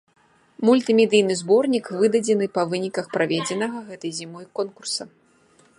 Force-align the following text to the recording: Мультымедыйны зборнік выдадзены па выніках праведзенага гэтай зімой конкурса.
Мультымедыйны 0.67 1.33
зборнік 1.41 1.85
выдадзены 2.03 2.45
па 2.57 2.63
выніках 2.73 3.05
праведзенага 3.19 3.77
гэтай 3.91 4.11
зімой 4.23 4.45
конкурса. 4.61 5.03